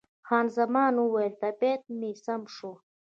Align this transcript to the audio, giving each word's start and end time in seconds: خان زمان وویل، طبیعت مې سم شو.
خان 0.27 0.45
زمان 0.57 0.93
وویل، 0.97 1.33
طبیعت 1.43 1.81
مې 1.99 2.11
سم 2.23 2.41
شو. 2.55 2.71